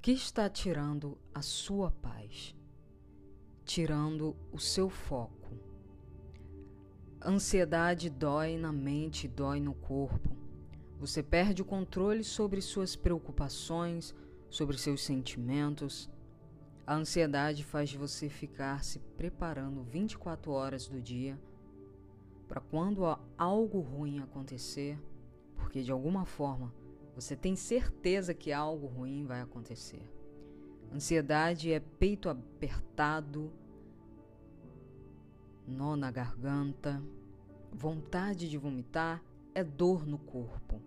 que 0.00 0.12
está 0.12 0.48
tirando 0.48 1.18
a 1.34 1.42
sua 1.42 1.90
paz? 1.90 2.54
Tirando 3.64 4.36
o 4.52 4.58
seu 4.58 4.88
foco. 4.88 5.34
ansiedade 7.20 8.08
dói 8.08 8.56
na 8.56 8.72
mente, 8.72 9.26
dói 9.26 9.60
no 9.60 9.74
corpo. 9.74 10.36
Você 11.00 11.20
perde 11.20 11.62
o 11.62 11.64
controle 11.64 12.22
sobre 12.22 12.62
suas 12.62 12.94
preocupações, 12.94 14.14
sobre 14.48 14.78
seus 14.78 15.02
sentimentos. 15.02 16.08
A 16.86 16.94
ansiedade 16.94 17.64
faz 17.64 17.92
você 17.92 18.28
ficar 18.28 18.84
se 18.84 19.00
preparando 19.00 19.82
24 19.82 20.52
horas 20.52 20.86
do 20.86 21.02
dia 21.02 21.38
para 22.46 22.60
quando 22.60 23.04
algo 23.36 23.80
ruim 23.80 24.20
acontecer, 24.20 24.98
porque 25.56 25.82
de 25.82 25.90
alguma 25.90 26.24
forma 26.24 26.72
você 27.18 27.34
tem 27.34 27.56
certeza 27.56 28.32
que 28.32 28.52
algo 28.52 28.86
ruim 28.86 29.26
vai 29.26 29.40
acontecer. 29.40 30.08
Ansiedade 30.94 31.72
é 31.72 31.80
peito 31.80 32.28
apertado, 32.28 33.52
nó 35.66 35.96
na 35.96 36.12
garganta, 36.12 37.02
vontade 37.72 38.48
de 38.48 38.56
vomitar 38.56 39.20
é 39.52 39.64
dor 39.64 40.06
no 40.06 40.16
corpo. 40.16 40.80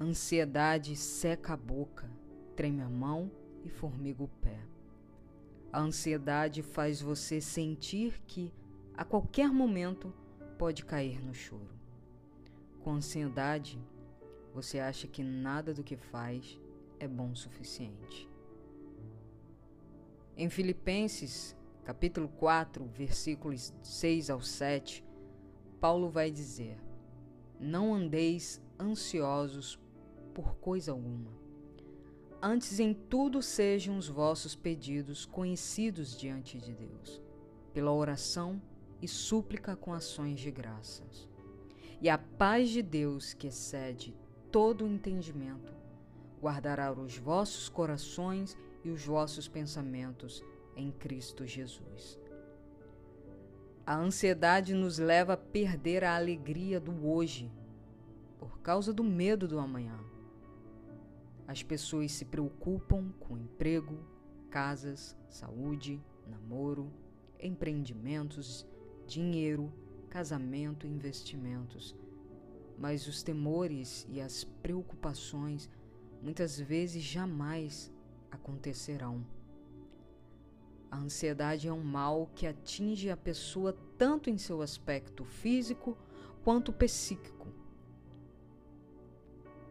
Ansiedade 0.00 0.94
seca 0.94 1.54
a 1.54 1.56
boca, 1.56 2.08
treme 2.54 2.80
a 2.80 2.88
mão 2.88 3.28
e 3.64 3.68
formiga 3.68 4.22
o 4.22 4.28
pé. 4.28 4.60
A 5.72 5.80
ansiedade 5.80 6.62
faz 6.62 7.02
você 7.02 7.40
sentir 7.40 8.22
que 8.24 8.52
a 8.96 9.04
qualquer 9.04 9.48
momento 9.48 10.14
pode 10.56 10.84
cair 10.84 11.20
no 11.20 11.34
choro. 11.34 11.74
Com 12.84 12.92
ansiedade, 12.92 13.80
você 14.56 14.78
acha 14.78 15.06
que 15.06 15.22
nada 15.22 15.74
do 15.74 15.84
que 15.84 15.98
faz 15.98 16.58
é 16.98 17.06
bom 17.06 17.32
o 17.32 17.36
suficiente. 17.36 18.26
Em 20.34 20.48
Filipenses, 20.48 21.54
capítulo 21.84 22.26
4, 22.26 22.82
versículos 22.86 23.74
6 23.82 24.30
ao 24.30 24.40
7, 24.40 25.04
Paulo 25.78 26.08
vai 26.08 26.30
dizer: 26.30 26.78
Não 27.60 27.94
andeis 27.94 28.58
ansiosos 28.80 29.78
por 30.32 30.56
coisa 30.56 30.90
alguma. 30.90 31.30
Antes 32.40 32.80
em 32.80 32.94
tudo 32.94 33.42
sejam 33.42 33.98
os 33.98 34.08
vossos 34.08 34.54
pedidos 34.54 35.26
conhecidos 35.26 36.16
diante 36.16 36.56
de 36.56 36.72
Deus, 36.72 37.20
pela 37.74 37.92
oração 37.92 38.62
e 39.02 39.06
súplica 39.06 39.76
com 39.76 39.92
ações 39.92 40.40
de 40.40 40.50
graças. 40.50 41.28
E 42.00 42.08
a 42.08 42.16
paz 42.16 42.70
de 42.70 42.80
Deus, 42.80 43.34
que 43.34 43.48
excede 43.48 44.16
todo 44.50 44.84
o 44.84 44.88
entendimento, 44.88 45.72
guardará 46.40 46.92
os 46.92 47.16
vossos 47.16 47.68
corações 47.68 48.56
e 48.84 48.90
os 48.90 49.04
vossos 49.04 49.48
pensamentos 49.48 50.42
em 50.76 50.90
Cristo 50.90 51.46
Jesus. 51.46 52.18
A 53.84 53.96
ansiedade 53.96 54.74
nos 54.74 54.98
leva 54.98 55.34
a 55.34 55.36
perder 55.36 56.04
a 56.04 56.16
alegria 56.16 56.80
do 56.80 57.06
hoje 57.06 57.50
por 58.38 58.58
causa 58.60 58.92
do 58.92 59.04
medo 59.04 59.46
do 59.46 59.58
amanhã. 59.58 59.98
As 61.46 61.62
pessoas 61.62 62.12
se 62.12 62.24
preocupam 62.24 63.12
com 63.20 63.38
emprego, 63.38 63.98
casas, 64.50 65.16
saúde, 65.28 66.02
namoro, 66.26 66.92
empreendimentos, 67.38 68.66
dinheiro, 69.06 69.72
casamento 70.10 70.86
e 70.86 70.90
investimentos 70.90 71.94
mas 72.78 73.06
os 73.06 73.22
temores 73.22 74.06
e 74.10 74.20
as 74.20 74.44
preocupações 74.44 75.70
muitas 76.22 76.58
vezes 76.58 77.02
jamais 77.02 77.92
acontecerão. 78.30 79.24
A 80.90 80.98
ansiedade 80.98 81.68
é 81.68 81.72
um 81.72 81.82
mal 81.82 82.30
que 82.34 82.46
atinge 82.46 83.10
a 83.10 83.16
pessoa 83.16 83.76
tanto 83.98 84.30
em 84.30 84.38
seu 84.38 84.62
aspecto 84.62 85.24
físico 85.24 85.96
quanto 86.44 86.72
psíquico. 86.72 87.48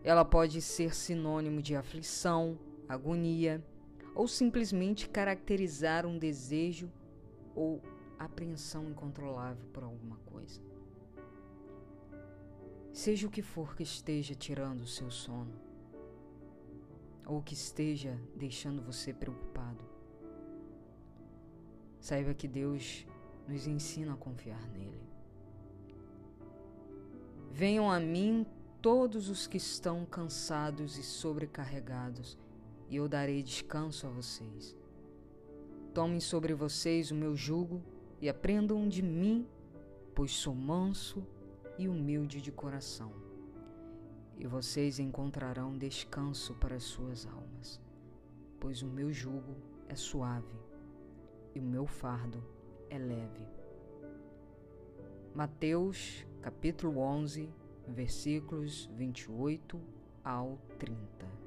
Ela 0.04 0.24
pode 0.24 0.62
ser 0.62 0.94
sinônimo 0.94 1.62
de 1.62 1.76
aflição, 1.76 2.60
agonia 2.88 3.64
ou 4.14 4.28
simplesmente 4.28 5.10
caracterizar 5.10 6.06
um 6.06 6.18
desejo 6.18 6.92
ou 7.56 7.82
apreensão 8.20 8.90
incontrolável 8.90 9.66
por 9.74 9.84
alguma 9.84 10.18
coisa. 10.26 10.62
Seja 12.96 13.28
o 13.28 13.30
que 13.30 13.42
for 13.42 13.76
que 13.76 13.84
esteja 13.84 14.34
tirando 14.34 14.80
o 14.80 14.88
seu 14.88 15.12
sono, 15.12 15.52
ou 17.26 17.42
que 17.42 17.54
esteja 17.54 18.18
deixando 18.38 18.82
você 18.82 19.14
preocupado, 19.14 19.84
saiba 22.00 22.34
que 22.34 22.48
Deus 22.48 23.06
nos 23.50 23.68
ensina 23.68 24.14
a 24.14 24.16
confiar 24.16 24.66
nele. 24.70 25.10
Venham 27.52 27.92
a 27.92 28.00
mim 28.00 28.46
todos 28.82 29.28
os 29.28 29.46
que 29.46 29.58
estão 29.58 30.06
cansados 30.06 30.98
e 30.98 31.04
sobrecarregados, 31.04 32.38
e 32.90 32.96
eu 32.96 33.10
darei 33.10 33.44
descanso 33.44 34.08
a 34.08 34.10
vocês. 34.10 34.74
Tomem 35.94 36.22
sobre 36.22 36.54
vocês 36.54 37.12
o 37.12 37.16
meu 37.16 37.36
jugo 37.36 37.84
e 38.22 38.30
aprendam 38.30 38.88
de 38.88 39.02
mim, 39.02 39.46
pois 40.16 40.32
sou 40.32 40.56
manso 40.56 41.28
e 41.78 41.88
humilde 41.88 42.42
de 42.42 42.52
coração, 42.52 43.12
e 44.38 44.46
vocês 44.46 45.00
encontrarão 45.00 45.78
descanso 45.78 46.54
para 46.56 46.76
as 46.76 46.84
suas 46.84 47.26
almas, 47.26 47.82
pois 48.60 48.82
o 48.82 48.88
meu 48.88 49.12
jugo 49.12 49.56
é 49.88 49.96
suave 49.96 50.56
e 51.54 51.60
o 51.60 51.64
meu 51.64 51.86
fardo 51.86 52.44
é 52.90 52.98
leve. 52.98 53.46
Mateus 55.34 56.26
capítulo 56.42 57.00
11, 57.00 57.50
versículos 57.88 58.90
28 58.94 59.80
ao 60.24 60.58
30. 60.80 61.46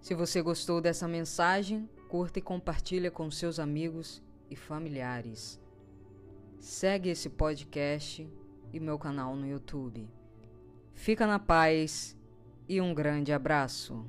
Se 0.00 0.14
você 0.14 0.40
gostou 0.40 0.80
dessa 0.80 1.08
mensagem, 1.08 1.88
curta 2.08 2.38
e 2.38 2.42
compartilha 2.42 3.10
com 3.10 3.30
seus 3.30 3.58
amigos 3.58 4.22
e 4.48 4.54
familiares. 4.54 5.60
Segue 6.66 7.10
esse 7.10 7.30
podcast 7.30 8.28
e 8.72 8.80
meu 8.80 8.98
canal 8.98 9.36
no 9.36 9.46
YouTube. 9.46 10.10
Fica 10.94 11.24
na 11.24 11.38
paz 11.38 12.16
e 12.68 12.80
um 12.80 12.92
grande 12.92 13.32
abraço. 13.32 14.04